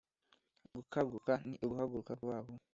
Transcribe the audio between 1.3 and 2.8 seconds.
ni uguhaguruka vuba na vuba